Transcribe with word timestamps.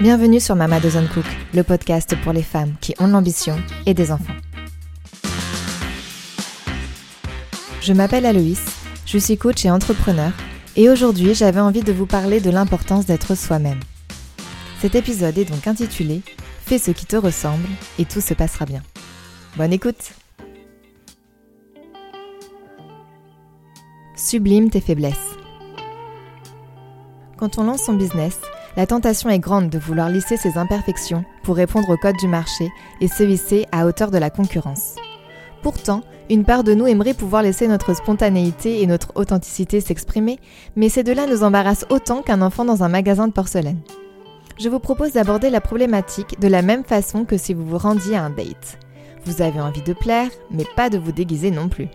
Bienvenue 0.00 0.38
sur 0.38 0.54
Mama 0.54 0.78
Doesn't 0.78 1.08
Cook, 1.12 1.24
le 1.52 1.64
podcast 1.64 2.14
pour 2.22 2.32
les 2.32 2.44
femmes 2.44 2.74
qui 2.80 2.94
ont 3.00 3.08
l'ambition 3.08 3.56
et 3.84 3.94
des 3.94 4.12
enfants. 4.12 4.36
Je 7.80 7.92
m'appelle 7.92 8.24
Aloïs, 8.24 8.62
je 9.06 9.18
suis 9.18 9.36
coach 9.36 9.64
et 9.64 9.72
entrepreneur, 9.72 10.30
et 10.76 10.88
aujourd'hui 10.88 11.34
j'avais 11.34 11.58
envie 11.58 11.82
de 11.82 11.90
vous 11.90 12.06
parler 12.06 12.38
de 12.38 12.48
l'importance 12.48 13.06
d'être 13.06 13.34
soi-même. 13.34 13.80
Cet 14.80 14.94
épisode 14.94 15.36
est 15.36 15.50
donc 15.50 15.66
intitulé 15.66 16.22
Fais 16.64 16.78
ce 16.78 16.92
qui 16.92 17.04
te 17.04 17.16
ressemble 17.16 17.66
et 17.98 18.04
tout 18.04 18.20
se 18.20 18.34
passera 18.34 18.66
bien. 18.66 18.84
Bonne 19.56 19.72
écoute 19.72 20.12
Sublime 24.14 24.70
tes 24.70 24.80
faiblesses. 24.80 25.16
Quand 27.36 27.58
on 27.58 27.64
lance 27.64 27.82
son 27.82 27.94
business, 27.94 28.38
la 28.78 28.86
tentation 28.86 29.28
est 29.28 29.40
grande 29.40 29.70
de 29.70 29.78
vouloir 29.78 30.08
lisser 30.08 30.36
ses 30.36 30.56
imperfections 30.56 31.24
pour 31.42 31.56
répondre 31.56 31.90
au 31.90 31.96
code 31.96 32.14
du 32.14 32.28
marché 32.28 32.70
et 33.00 33.08
se 33.08 33.24
hisser 33.24 33.66
à 33.72 33.86
hauteur 33.86 34.12
de 34.12 34.18
la 34.18 34.30
concurrence. 34.30 34.94
Pourtant, 35.62 36.02
une 36.30 36.44
part 36.44 36.62
de 36.62 36.74
nous 36.74 36.86
aimerait 36.86 37.12
pouvoir 37.12 37.42
laisser 37.42 37.66
notre 37.66 37.92
spontanéité 37.92 38.80
et 38.80 38.86
notre 38.86 39.10
authenticité 39.16 39.80
s'exprimer, 39.80 40.38
mais 40.76 40.88
ces 40.88 41.02
deux-là 41.02 41.26
nous 41.26 41.42
embarrassent 41.42 41.86
autant 41.90 42.22
qu'un 42.22 42.40
enfant 42.40 42.64
dans 42.64 42.84
un 42.84 42.88
magasin 42.88 43.26
de 43.26 43.32
porcelaine. 43.32 43.80
Je 44.60 44.68
vous 44.68 44.78
propose 44.78 45.10
d'aborder 45.10 45.50
la 45.50 45.60
problématique 45.60 46.38
de 46.38 46.46
la 46.46 46.62
même 46.62 46.84
façon 46.84 47.24
que 47.24 47.36
si 47.36 47.54
vous 47.54 47.66
vous 47.66 47.78
rendiez 47.78 48.14
à 48.14 48.22
un 48.22 48.30
date. 48.30 48.78
Vous 49.24 49.42
avez 49.42 49.60
envie 49.60 49.82
de 49.82 49.92
plaire, 49.92 50.30
mais 50.52 50.66
pas 50.76 50.88
de 50.88 50.98
vous 50.98 51.10
déguiser 51.10 51.50
non 51.50 51.68
plus. 51.68 51.88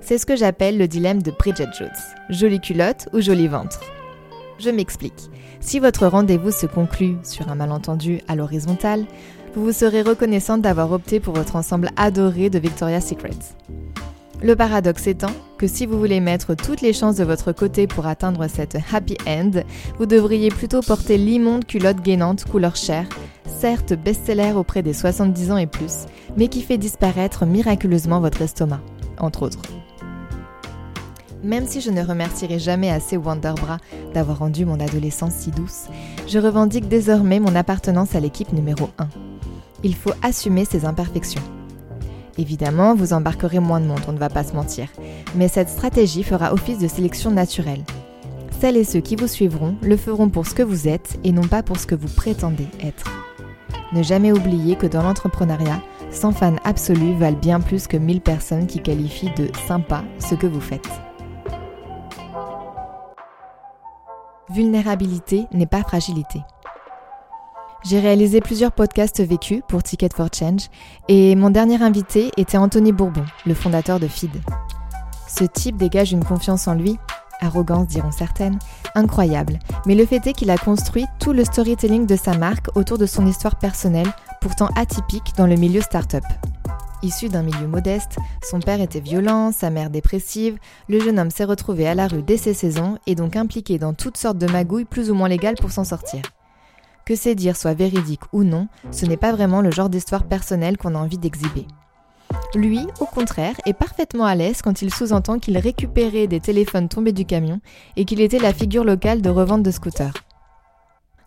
C'est 0.00 0.16
ce 0.16 0.24
que 0.24 0.36
j'appelle 0.36 0.78
le 0.78 0.88
dilemme 0.88 1.20
de 1.20 1.32
Bridget 1.32 1.68
Jones. 1.78 1.90
Jolie 2.30 2.60
culotte 2.60 3.10
ou 3.12 3.20
joli 3.20 3.46
ventre? 3.46 3.80
Je 4.58 4.70
m'explique. 4.70 5.30
Si 5.60 5.78
votre 5.78 6.06
rendez-vous 6.06 6.50
se 6.50 6.66
conclut 6.66 7.16
sur 7.22 7.48
un 7.48 7.54
malentendu 7.54 8.20
à 8.28 8.34
l'horizontale, 8.34 9.06
vous 9.54 9.64
vous 9.64 9.72
serez 9.72 10.02
reconnaissante 10.02 10.62
d'avoir 10.62 10.92
opté 10.92 11.20
pour 11.20 11.34
votre 11.34 11.56
ensemble 11.56 11.90
adoré 11.96 12.50
de 12.50 12.58
Victoria's 12.58 13.06
Secret. 13.06 13.30
Le 14.40 14.54
paradoxe 14.54 15.08
étant 15.08 15.32
que 15.58 15.66
si 15.66 15.84
vous 15.84 15.98
voulez 15.98 16.20
mettre 16.20 16.54
toutes 16.54 16.80
les 16.80 16.92
chances 16.92 17.16
de 17.16 17.24
votre 17.24 17.50
côté 17.52 17.88
pour 17.88 18.06
atteindre 18.06 18.46
cette 18.48 18.78
happy 18.92 19.16
end, 19.26 19.50
vous 19.98 20.06
devriez 20.06 20.50
plutôt 20.50 20.80
porter 20.80 21.18
l'immonde 21.18 21.64
culotte 21.64 22.00
gainante 22.00 22.44
couleur 22.44 22.76
chair, 22.76 23.06
certes 23.46 23.94
best-seller 23.94 24.52
auprès 24.52 24.82
des 24.82 24.92
70 24.92 25.50
ans 25.50 25.56
et 25.56 25.66
plus, 25.66 26.06
mais 26.36 26.48
qui 26.48 26.62
fait 26.62 26.78
disparaître 26.78 27.46
miraculeusement 27.46 28.20
votre 28.20 28.42
estomac, 28.42 28.80
entre 29.18 29.42
autres. 29.42 29.62
Même 31.42 31.66
si 31.66 31.80
je 31.80 31.90
ne 31.90 32.02
remercierai 32.02 32.58
jamais 32.58 32.90
assez 32.90 33.16
Wonderbra 33.16 33.78
d'avoir 34.12 34.40
rendu 34.40 34.66
mon 34.66 34.80
adolescence 34.80 35.34
si 35.34 35.50
douce, 35.50 35.86
je 36.26 36.38
revendique 36.38 36.88
désormais 36.88 37.38
mon 37.38 37.54
appartenance 37.54 38.14
à 38.14 38.20
l'équipe 38.20 38.52
numéro 38.52 38.90
1. 38.98 39.08
Il 39.84 39.94
faut 39.94 40.12
assumer 40.22 40.64
ses 40.64 40.84
imperfections. 40.84 41.42
Évidemment, 42.38 42.94
vous 42.94 43.12
embarquerez 43.12 43.60
moins 43.60 43.80
de 43.80 43.86
monde, 43.86 44.00
on 44.08 44.12
ne 44.12 44.18
va 44.18 44.28
pas 44.28 44.44
se 44.44 44.54
mentir, 44.54 44.88
mais 45.36 45.48
cette 45.48 45.68
stratégie 45.68 46.22
fera 46.22 46.52
office 46.52 46.78
de 46.78 46.88
sélection 46.88 47.30
naturelle. 47.30 47.84
Celles 48.60 48.76
et 48.76 48.84
ceux 48.84 49.00
qui 49.00 49.14
vous 49.14 49.28
suivront 49.28 49.76
le 49.82 49.96
feront 49.96 50.28
pour 50.28 50.46
ce 50.46 50.54
que 50.54 50.62
vous 50.62 50.88
êtes 50.88 51.18
et 51.22 51.30
non 51.30 51.46
pas 51.46 51.62
pour 51.62 51.78
ce 51.78 51.86
que 51.86 51.94
vous 51.94 52.08
prétendez 52.08 52.66
être. 52.82 53.10
Ne 53.92 54.02
jamais 54.02 54.32
oublier 54.32 54.76
que 54.76 54.86
dans 54.86 55.02
l'entrepreneuriat, 55.02 55.80
100 56.10 56.32
fans 56.32 56.56
absolus 56.64 57.14
valent 57.14 57.38
bien 57.38 57.60
plus 57.60 57.86
que 57.86 57.96
1000 57.96 58.20
personnes 58.20 58.66
qui 58.66 58.80
qualifient 58.80 59.32
de 59.36 59.48
sympa 59.66 60.02
ce 60.18 60.34
que 60.34 60.46
vous 60.46 60.60
faites. 60.60 60.88
Vulnérabilité 64.50 65.46
n'est 65.52 65.66
pas 65.66 65.82
fragilité. 65.82 66.40
J'ai 67.84 68.00
réalisé 68.00 68.40
plusieurs 68.40 68.72
podcasts 68.72 69.20
vécus 69.20 69.62
pour 69.68 69.82
Ticket 69.82 70.08
for 70.14 70.28
Change 70.34 70.68
et 71.06 71.36
mon 71.36 71.50
dernier 71.50 71.80
invité 71.80 72.30
était 72.36 72.58
Anthony 72.58 72.92
Bourbon, 72.92 73.24
le 73.46 73.54
fondateur 73.54 74.00
de 74.00 74.08
FID. 74.08 74.32
Ce 75.28 75.44
type 75.44 75.76
dégage 75.76 76.12
une 76.12 76.24
confiance 76.24 76.66
en 76.66 76.74
lui, 76.74 76.98
arrogance 77.40 77.86
diront 77.86 78.10
certaines, 78.10 78.58
incroyable, 78.94 79.58
mais 79.86 79.94
le 79.94 80.06
fait 80.06 80.26
est 80.26 80.32
qu'il 80.32 80.50
a 80.50 80.58
construit 80.58 81.06
tout 81.20 81.32
le 81.32 81.44
storytelling 81.44 82.06
de 82.06 82.16
sa 82.16 82.36
marque 82.36 82.76
autour 82.76 82.98
de 82.98 83.06
son 83.06 83.26
histoire 83.26 83.56
personnelle, 83.56 84.12
pourtant 84.40 84.70
atypique 84.74 85.32
dans 85.36 85.46
le 85.46 85.54
milieu 85.54 85.80
startup. 85.80 86.24
Issu 87.02 87.28
d'un 87.28 87.42
milieu 87.42 87.68
modeste, 87.68 88.16
son 88.42 88.58
père 88.58 88.80
était 88.80 88.98
violent, 88.98 89.52
sa 89.52 89.70
mère 89.70 89.88
dépressive, 89.88 90.58
le 90.88 90.98
jeune 90.98 91.20
homme 91.20 91.30
s'est 91.30 91.44
retrouvé 91.44 91.86
à 91.86 91.94
la 91.94 92.08
rue 92.08 92.22
dès 92.22 92.36
ses 92.36 92.54
saisons 92.54 92.98
et 93.06 93.14
donc 93.14 93.36
impliqué 93.36 93.78
dans 93.78 93.94
toutes 93.94 94.16
sortes 94.16 94.38
de 94.38 94.50
magouilles 94.50 94.84
plus 94.84 95.10
ou 95.10 95.14
moins 95.14 95.28
légales 95.28 95.54
pour 95.54 95.70
s'en 95.70 95.84
sortir. 95.84 96.22
Que 97.06 97.14
ces 97.14 97.36
dires 97.36 97.56
soient 97.56 97.74
véridiques 97.74 98.24
ou 98.32 98.42
non, 98.42 98.66
ce 98.90 99.06
n'est 99.06 99.16
pas 99.16 99.32
vraiment 99.32 99.60
le 99.60 99.70
genre 99.70 99.88
d'histoire 99.88 100.24
personnelle 100.24 100.76
qu'on 100.76 100.96
a 100.96 100.98
envie 100.98 101.18
d'exhiber. 101.18 101.66
Lui, 102.54 102.86
au 103.00 103.06
contraire, 103.06 103.54
est 103.64 103.74
parfaitement 103.74 104.24
à 104.24 104.34
l'aise 104.34 104.60
quand 104.60 104.82
il 104.82 104.92
sous-entend 104.92 105.38
qu'il 105.38 105.56
récupérait 105.56 106.26
des 106.26 106.40
téléphones 106.40 106.88
tombés 106.88 107.12
du 107.12 107.24
camion 107.24 107.60
et 107.96 108.04
qu'il 108.04 108.20
était 108.20 108.38
la 108.38 108.52
figure 108.52 108.84
locale 108.84 109.22
de 109.22 109.30
revente 109.30 109.62
de 109.62 109.70
scooters. 109.70 110.14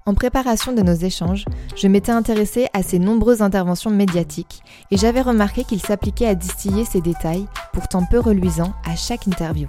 En 0.08 0.16
préparation 0.16 0.74
de 0.74 0.82
nos 0.82 0.96
échanges, 0.96 1.46
je 1.76 1.88
m'étais 1.88 2.12
intéressée 2.12 2.68
à 2.74 2.82
ses 2.82 2.98
nombreuses 2.98 3.44
interventions 3.44 3.92
médiatiques 3.92 4.64
et 4.90 4.98
j'avais 4.98 5.22
remarqué 5.22 5.64
qu'il 5.64 5.80
s'appliquait 5.80 6.26
à 6.26 6.34
distiller 6.34 6.86
ces 6.86 7.02
détails, 7.02 7.46
pourtant 7.72 8.04
peu 8.06 8.20
reluisants, 8.20 8.74
à 8.84 8.96
chaque 8.96 9.28
interview. 9.28 9.68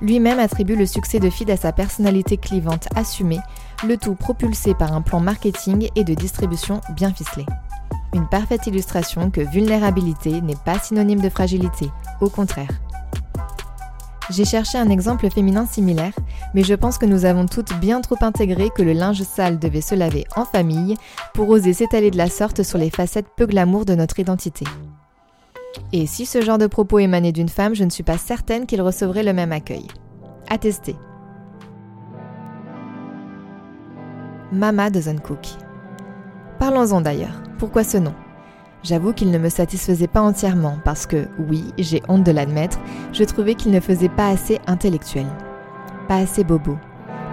Lui-même 0.00 0.38
attribue 0.38 0.76
le 0.76 0.86
succès 0.86 1.20
de 1.20 1.28
Fid 1.28 1.50
à 1.50 1.58
sa 1.58 1.72
personnalité 1.72 2.38
clivante 2.38 2.88
assumée, 2.96 3.40
le 3.86 3.98
tout 3.98 4.14
propulsé 4.14 4.72
par 4.72 4.94
un 4.94 5.02
plan 5.02 5.20
marketing 5.20 5.90
et 5.94 6.04
de 6.04 6.14
distribution 6.14 6.80
bien 6.96 7.12
ficelé. 7.12 7.44
Une 8.14 8.28
parfaite 8.28 8.66
illustration 8.66 9.30
que 9.30 9.42
vulnérabilité 9.42 10.40
n'est 10.40 10.56
pas 10.64 10.78
synonyme 10.78 11.20
de 11.20 11.28
fragilité, 11.28 11.90
au 12.22 12.30
contraire. 12.30 12.70
J'ai 14.30 14.44
cherché 14.44 14.78
un 14.78 14.90
exemple 14.90 15.30
féminin 15.30 15.66
similaire, 15.66 16.12
mais 16.54 16.62
je 16.62 16.74
pense 16.74 16.98
que 16.98 17.06
nous 17.06 17.24
avons 17.24 17.46
toutes 17.46 17.78
bien 17.78 18.00
trop 18.00 18.16
intégré 18.20 18.70
que 18.74 18.82
le 18.82 18.92
linge 18.92 19.22
sale 19.22 19.58
devait 19.58 19.80
se 19.80 19.94
laver 19.94 20.24
en 20.36 20.44
famille 20.44 20.96
pour 21.34 21.48
oser 21.48 21.72
s'étaler 21.72 22.10
de 22.10 22.16
la 22.16 22.28
sorte 22.28 22.62
sur 22.62 22.78
les 22.78 22.90
facettes 22.90 23.28
peu 23.36 23.46
glamour 23.46 23.84
de 23.84 23.94
notre 23.94 24.18
identité. 24.18 24.64
Et 25.92 26.06
si 26.06 26.26
ce 26.26 26.40
genre 26.40 26.58
de 26.58 26.66
propos 26.66 26.98
émanait 26.98 27.32
d'une 27.32 27.48
femme, 27.48 27.74
je 27.74 27.84
ne 27.84 27.90
suis 27.90 28.02
pas 28.02 28.18
certaine 28.18 28.66
qu'il 28.66 28.82
recevrait 28.82 29.22
le 29.22 29.32
même 29.32 29.52
accueil. 29.52 29.86
À 30.50 30.58
tester. 30.58 30.96
Mama 34.50 34.90
doesn't 34.90 35.20
cook. 35.20 35.46
Parlons-en 36.58 37.02
d'ailleurs. 37.02 37.42
Pourquoi 37.58 37.84
ce 37.84 37.98
nom? 37.98 38.14
J'avoue 38.82 39.12
qu'il 39.12 39.30
ne 39.30 39.38
me 39.38 39.48
satisfaisait 39.48 40.06
pas 40.06 40.22
entièrement 40.22 40.78
parce 40.84 41.06
que, 41.06 41.28
oui, 41.38 41.64
j'ai 41.78 42.02
honte 42.08 42.24
de 42.24 42.32
l'admettre, 42.32 42.78
je 43.12 43.24
trouvais 43.24 43.54
qu'il 43.54 43.72
ne 43.72 43.80
faisait 43.80 44.08
pas 44.08 44.28
assez 44.28 44.58
intellectuel. 44.66 45.26
Pas 46.08 46.16
assez 46.16 46.42
bobo. 46.42 46.78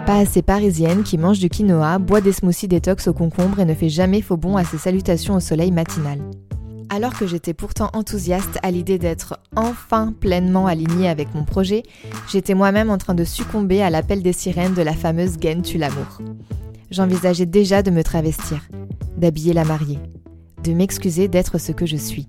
Pas 0.06 0.18
assez 0.18 0.42
parisienne 0.42 1.04
qui 1.04 1.18
mange 1.18 1.40
du 1.40 1.48
quinoa, 1.48 1.98
boit 1.98 2.20
des 2.20 2.34
smoothies 2.34 2.68
détox 2.68 3.08
au 3.08 3.14
concombre 3.14 3.62
et 3.62 3.66
ne 3.66 3.74
fait 3.74 3.88
jamais 3.88 4.22
faux 4.22 4.36
bon 4.36 4.58
à 4.58 4.66
ses 4.66 4.78
salutations 4.78 5.36
au 5.36 5.40
soleil 5.40 5.72
matinal. 5.72 6.20
Alors 6.90 7.18
que 7.18 7.26
j'étais 7.26 7.54
pourtant 7.54 7.90
enthousiaste 7.94 8.60
à 8.64 8.72
l'idée 8.72 9.00
d'être 9.00 9.40
enfin 9.56 10.14
pleinement 10.20 10.68
alignée 10.68 11.08
avec 11.08 11.34
mon 11.34 11.46
projet, 11.46 11.84
j'étais 12.30 12.54
moi-même 12.54 12.90
en 12.90 12.98
train 12.98 13.16
de 13.16 13.24
succomber 13.24 13.82
à 13.82 13.90
l'appel 13.90 14.22
des 14.22 14.34
sirènes 14.34 14.74
de 14.74 14.82
la 14.82 14.94
fameuse 14.94 15.38
gaine 15.38 15.62
tue 15.62 15.78
l'amour. 15.78 16.20
J'envisageais 16.92 17.46
déjà 17.46 17.82
de 17.82 17.92
me 17.92 18.04
travestir, 18.04 18.60
d'habiller 19.16 19.54
la 19.54 19.64
mariée, 19.64 20.00
de 20.66 20.74
m'excuser 20.74 21.30
d'être 21.30 21.60
ce 21.60 21.72
que 21.72 21.86
je 21.86 21.96
suis. 21.96 22.28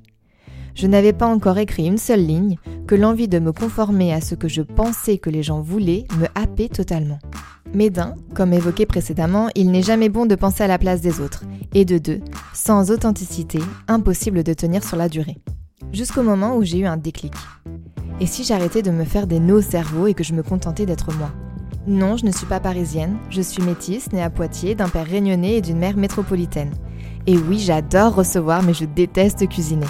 Je 0.76 0.86
n'avais 0.86 1.12
pas 1.12 1.26
encore 1.26 1.58
écrit 1.58 1.86
une 1.86 1.98
seule 1.98 2.24
ligne 2.24 2.56
que 2.86 2.94
l'envie 2.94 3.28
de 3.28 3.40
me 3.40 3.52
conformer 3.52 4.12
à 4.12 4.20
ce 4.20 4.34
que 4.34 4.48
je 4.48 4.62
pensais 4.62 5.18
que 5.18 5.30
les 5.30 5.42
gens 5.42 5.60
voulaient 5.60 6.04
me 6.18 6.26
happait 6.34 6.68
totalement. 6.68 7.18
Mais 7.74 7.90
d'un, 7.90 8.14
comme 8.34 8.52
évoqué 8.52 8.86
précédemment, 8.86 9.48
il 9.56 9.72
n'est 9.72 9.82
jamais 9.82 10.08
bon 10.08 10.24
de 10.24 10.36
penser 10.36 10.62
à 10.62 10.68
la 10.68 10.78
place 10.78 11.00
des 11.00 11.20
autres. 11.20 11.42
Et 11.74 11.84
de 11.84 11.98
deux, 11.98 12.20
sans 12.54 12.92
authenticité, 12.92 13.58
impossible 13.88 14.44
de 14.44 14.54
tenir 14.54 14.84
sur 14.84 14.96
la 14.96 15.08
durée. 15.08 15.36
Jusqu'au 15.92 16.22
moment 16.22 16.56
où 16.56 16.62
j'ai 16.62 16.78
eu 16.78 16.86
un 16.86 16.96
déclic. 16.96 17.34
Et 18.20 18.26
si 18.26 18.44
j'arrêtais 18.44 18.82
de 18.82 18.92
me 18.92 19.04
faire 19.04 19.26
des 19.26 19.40
nœuds 19.40 19.56
au 19.56 19.62
cerveau 19.62 20.06
et 20.06 20.14
que 20.14 20.24
je 20.24 20.32
me 20.32 20.42
contentais 20.42 20.86
d'être 20.86 21.12
moi? 21.16 21.30
Non, 21.88 22.16
je 22.16 22.24
ne 22.24 22.30
suis 22.30 22.46
pas 22.46 22.60
parisienne, 22.60 23.16
je 23.30 23.42
suis 23.42 23.62
métisse, 23.62 24.12
née 24.12 24.22
à 24.22 24.30
Poitiers, 24.30 24.74
d'un 24.74 24.88
père 24.88 25.06
réunionnais 25.06 25.56
et 25.56 25.60
d'une 25.60 25.78
mère 25.78 25.96
métropolitaine. 25.96 26.72
Et 27.26 27.36
oui, 27.36 27.58
j'adore 27.58 28.14
recevoir, 28.14 28.62
mais 28.62 28.74
je 28.74 28.84
déteste 28.84 29.48
cuisiner. 29.48 29.86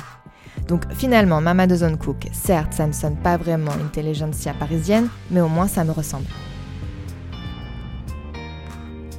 Donc 0.69 0.83
finalement, 0.93 1.41
Mama 1.41 1.67
Doesn't 1.67 1.97
Cook, 1.99 2.27
certes, 2.33 2.73
ça 2.73 2.87
ne 2.87 2.93
sonne 2.93 3.17
pas 3.17 3.37
vraiment 3.37 3.73
intelligentsia 3.73 4.53
parisienne, 4.55 5.09
mais 5.31 5.41
au 5.41 5.49
moins 5.49 5.69
ça 5.69 5.85
me 5.85 5.93
ressemble. 5.93 6.27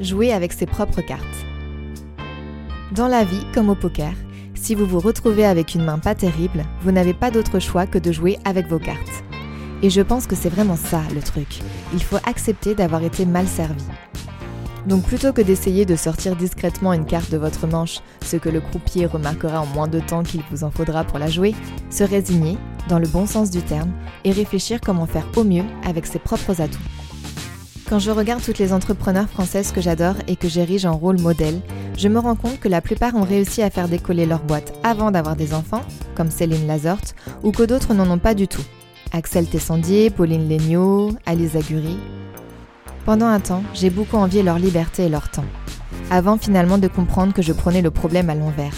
Jouer 0.02 0.34
avec 0.34 0.54
ses 0.54 0.66
propres 0.66 1.02
cartes. 1.02 1.24
Dans 2.92 3.08
la 3.08 3.24
vie, 3.24 3.46
comme 3.54 3.70
au 3.70 3.76
poker, 3.76 4.14
si 4.54 4.76
vous 4.76 4.86
vous 4.86 5.00
retrouvez 5.00 5.46
avec 5.46 5.76
une 5.76 5.86
main 5.86 6.00
pas 6.00 6.16
terrible, 6.16 6.66
vous 6.82 6.92
n'avez 6.92 7.14
pas 7.14 7.32
d'autre 7.32 7.60
choix 7.60 7.86
que 7.86 7.98
de 7.98 8.12
jouer 8.12 8.38
avec 8.44 8.68
vos 8.68 8.80
cartes. 8.80 9.24
Et 9.84 9.90
je 9.90 10.02
pense 10.02 10.28
que 10.28 10.36
c'est 10.36 10.50
vraiment 10.50 10.76
ça 10.76 11.02
le 11.14 11.22
truc. 11.22 11.60
Il 11.94 12.04
faut 12.04 12.18
accepter 12.26 12.76
d'avoir 12.76 13.04
été 13.04 13.26
mal 13.26 13.48
servi. 13.48 13.86
Donc 14.88 15.04
plutôt 15.04 15.34
que 15.34 15.42
d'essayer 15.42 15.86
de 15.86 15.98
sortir 15.98 16.38
discrètement 16.38 16.94
une 16.94 17.06
carte 17.06 17.30
de 17.30 17.38
votre 17.38 17.68
manche, 17.68 18.00
ce 18.24 18.38
que 18.38 18.48
le 18.48 18.62
croupier 18.62 19.06
remarquera 19.06 19.60
en 19.60 19.66
moins 19.66 19.90
de 19.90 20.00
temps 20.00 20.24
qu'il 20.24 20.42
vous 20.50 20.64
en 20.64 20.72
faudra 20.72 21.04
pour 21.04 21.20
la 21.20 21.30
jouer, 21.30 21.54
se 21.90 22.06
résigner, 22.06 22.58
dans 22.88 22.98
le 22.98 23.08
bon 23.08 23.26
sens 23.26 23.52
du 23.52 23.62
terme, 23.62 23.92
et 24.24 24.32
réfléchir 24.32 24.80
comment 24.80 25.06
faire 25.06 25.28
au 25.36 25.44
mieux 25.44 25.66
avec 25.86 26.06
ses 26.06 26.20
propres 26.20 26.62
atouts. 26.62 26.80
Quand 27.90 28.00
je 28.00 28.12
regarde 28.12 28.42
toutes 28.42 28.60
les 28.60 28.72
entrepreneurs 28.72 29.30
françaises 29.30 29.74
que 29.74 29.82
j'adore 29.82 30.16
et 30.28 30.38
que 30.38 30.48
j'érige 30.48 30.86
en 30.86 30.98
rôle 30.98 31.20
modèle, 31.20 31.60
je 31.98 32.08
me 32.08 32.20
rends 32.20 32.36
compte 32.36 32.60
que 32.60 32.70
la 32.70 32.82
plupart 32.82 33.16
ont 33.16 33.24
réussi 33.24 33.62
à 33.62 33.70
faire 33.70 33.90
décoller 33.90 34.26
leur 34.26 34.44
boîte 34.44 34.74
avant 34.84 35.12
d'avoir 35.12 35.36
des 35.36 35.54
enfants, 35.54 35.84
comme 36.16 36.32
Céline 36.32 36.68
Lazorte, 36.68 37.14
ou 37.44 37.52
que 37.52 37.64
d'autres 37.64 37.94
n'en 37.94 38.10
ont 38.10 38.20
pas 38.20 38.34
du 38.34 38.48
tout. 38.48 38.64
Axel 39.12 39.48
Tessandier, 39.48 40.10
Pauline 40.10 40.48
Legnaud, 40.48 41.12
Alice 41.26 41.56
Aguri, 41.56 41.98
pendant 43.08 43.28
un 43.28 43.40
temps, 43.40 43.64
j'ai 43.74 43.90
beaucoup 43.90 44.18
envié 44.18 44.44
leur 44.44 44.60
liberté 44.60 45.06
et 45.06 45.10
leur 45.10 45.32
temps, 45.32 45.46
avant 46.12 46.38
finalement 46.38 46.78
de 46.78 46.90
comprendre 46.90 47.34
que 47.34 47.42
je 47.42 47.54
prenais 47.54 47.82
le 47.82 47.90
problème 47.90 48.30
à 48.30 48.36
l'envers. 48.36 48.74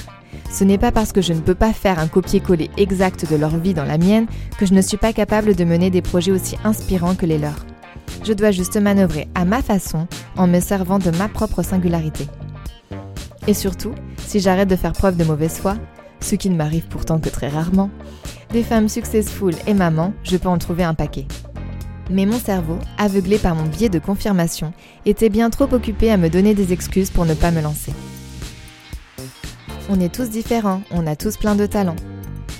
Ce 0.51 0.63
n'est 0.63 0.77
pas 0.77 0.91
parce 0.91 1.11
que 1.11 1.21
je 1.23 1.33
ne 1.33 1.39
peux 1.39 1.55
pas 1.55 1.73
faire 1.73 1.97
un 1.97 2.07
copier-coller 2.07 2.69
exact 2.77 3.27
de 3.27 3.35
leur 3.35 3.57
vie 3.57 3.73
dans 3.73 3.85
la 3.85 3.97
mienne 3.97 4.27
que 4.59 4.67
je 4.67 4.75
ne 4.75 4.83
suis 4.83 4.97
pas 4.97 5.13
capable 5.13 5.55
de 5.55 5.63
mener 5.63 5.89
des 5.89 6.03
projets 6.03 6.31
aussi 6.31 6.57
inspirants 6.63 7.15
que 7.15 7.25
les 7.25 7.39
leurs. 7.39 7.65
Je 8.23 8.33
dois 8.33 8.51
juste 8.51 8.77
manœuvrer 8.77 9.27
à 9.33 9.45
ma 9.45 9.63
façon 9.63 10.05
en 10.37 10.45
me 10.45 10.59
servant 10.59 10.99
de 10.99 11.09
ma 11.09 11.27
propre 11.27 11.63
singularité. 11.63 12.27
Et 13.47 13.55
surtout, 13.55 13.95
si 14.27 14.39
j'arrête 14.39 14.69
de 14.69 14.75
faire 14.75 14.93
preuve 14.93 15.17
de 15.17 15.23
mauvaise 15.23 15.57
foi, 15.57 15.73
ce 16.19 16.35
qui 16.35 16.51
ne 16.51 16.55
m'arrive 16.55 16.87
pourtant 16.87 17.17
que 17.17 17.29
très 17.29 17.49
rarement, 17.49 17.89
des 18.51 18.61
femmes 18.61 18.89
successful 18.89 19.55
et 19.65 19.73
mamans, 19.73 20.13
je 20.21 20.37
peux 20.37 20.49
en 20.49 20.59
trouver 20.59 20.83
un 20.83 20.93
paquet. 20.93 21.25
Mais 22.09 22.25
mon 22.25 22.39
cerveau, 22.39 22.79
aveuglé 22.97 23.37
par 23.37 23.55
mon 23.55 23.65
biais 23.65 23.89
de 23.89 23.99
confirmation, 23.99 24.73
était 25.05 25.29
bien 25.29 25.49
trop 25.49 25.71
occupé 25.71 26.11
à 26.11 26.17
me 26.17 26.29
donner 26.29 26.55
des 26.55 26.73
excuses 26.73 27.11
pour 27.11 27.25
ne 27.25 27.35
pas 27.35 27.51
me 27.51 27.61
lancer. 27.61 27.93
On 29.89 29.99
est 29.99 30.13
tous 30.13 30.29
différents, 30.29 30.81
on 30.91 31.07
a 31.07 31.15
tous 31.15 31.37
plein 31.37 31.55
de 31.55 31.65
talents. 31.65 31.95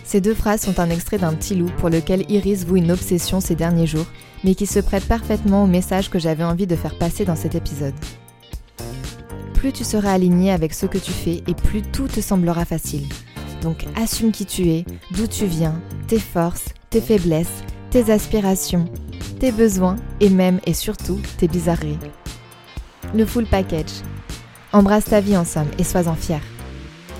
Ces 0.03 0.21
deux 0.21 0.33
phrases 0.33 0.61
sont 0.61 0.79
un 0.79 0.89
extrait 0.89 1.19
d'un 1.19 1.33
petit 1.33 1.55
loup 1.55 1.69
pour 1.77 1.89
lequel 1.89 2.25
Iris 2.31 2.65
voue 2.65 2.77
une 2.77 2.91
obsession 2.91 3.39
ces 3.39 3.55
derniers 3.55 3.85
jours, 3.85 4.07
mais 4.43 4.55
qui 4.55 4.65
se 4.65 4.79
prête 4.79 5.05
parfaitement 5.05 5.63
au 5.63 5.67
message 5.67 6.09
que 6.09 6.19
j'avais 6.19 6.43
envie 6.43 6.65
de 6.65 6.75
faire 6.75 6.97
passer 6.97 7.25
dans 7.25 7.35
cet 7.35 7.53
épisode. 7.55 7.93
Plus 9.53 9.71
tu 9.71 9.83
seras 9.83 10.13
aligné 10.13 10.51
avec 10.51 10.73
ce 10.73 10.85
que 10.85 10.97
tu 10.97 11.11
fais 11.11 11.43
et 11.45 11.53
plus 11.53 11.81
tout 11.81 12.07
te 12.07 12.21
semblera 12.21 12.65
facile. 12.65 13.07
Donc 13.61 13.85
assume 13.95 14.31
qui 14.31 14.45
tu 14.45 14.69
es, 14.69 14.85
d'où 15.11 15.27
tu 15.27 15.45
viens, 15.45 15.79
tes 16.07 16.17
forces, 16.19 16.69
tes 16.89 17.01
faiblesses, 17.01 17.63
tes 17.91 18.11
aspirations, 18.11 18.85
tes 19.39 19.51
besoins 19.53 19.95
et 20.19 20.29
même 20.29 20.59
et 20.65 20.73
surtout 20.73 21.19
tes 21.37 21.47
bizarreries. 21.47 21.97
Le 23.15 23.25
full 23.25 23.45
package. 23.45 24.03
Embrasse 24.73 25.05
ta 25.05 25.21
vie 25.21 25.37
en 25.37 25.45
somme 25.45 25.69
et 25.79 25.83
sois-en 25.83 26.13
fier. 26.13 26.41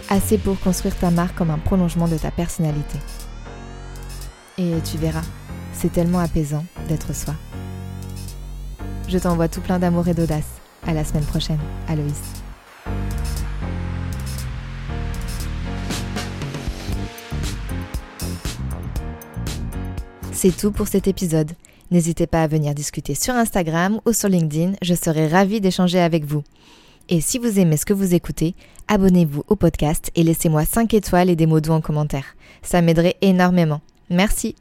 Assez 0.10 0.38
pour 0.38 0.60
construire 0.60 0.96
ta 0.98 1.12
marque 1.12 1.36
comme 1.36 1.50
un 1.50 1.58
prolongement 1.58 2.08
de 2.08 2.18
ta 2.18 2.30
personnalité. 2.30 3.00
Et 4.58 4.74
tu 4.84 4.98
verras, 4.98 5.24
c'est 5.72 5.92
tellement 5.92 6.20
apaisant 6.20 6.66
d'être 6.90 7.16
soi. 7.16 7.34
Je 9.08 9.18
t'envoie 9.18 9.48
tout 9.48 9.62
plein 9.62 9.80
d'amour 9.80 10.08
et 10.08 10.14
d'audace. 10.14 10.60
À 10.86 10.94
la 10.94 11.04
semaine 11.04 11.24
prochaine, 11.24 11.60
Aloïs. 11.88 12.22
C'est 20.32 20.56
tout 20.56 20.72
pour 20.72 20.88
cet 20.88 21.08
épisode. 21.08 21.52
N'hésitez 21.92 22.28
pas 22.28 22.44
à 22.44 22.48
venir 22.48 22.74
discuter 22.76 23.16
sur 23.16 23.34
Instagram 23.34 24.00
ou 24.06 24.14
sur 24.14 24.30
LinkedIn, 24.30 24.74
je 24.82 24.94
serai 24.94 25.28
ravie 25.28 25.62
d'échanger 25.62 26.00
avec 26.00 26.26
vous. 26.26 26.44
Et 27.10 27.22
si 27.22 27.40
vous 27.40 27.60
aimez 27.60 27.78
ce 27.78 27.86
que 27.86 27.94
vous 27.94 28.14
écoutez, 28.14 28.54
abonnez-vous 28.88 29.44
au 29.48 29.56
podcast 29.56 30.12
et 30.16 30.24
laissez-moi 30.24 30.66
5 30.66 30.94
étoiles 30.94 31.32
et 31.32 31.36
des 31.36 31.48
mots 31.48 31.60
doux 31.60 31.72
en 31.72 31.82
commentaire. 31.82 32.36
Ça 32.62 32.82
m'aiderait 32.84 33.18
énormément. 33.22 33.82
Merci. 34.12 34.56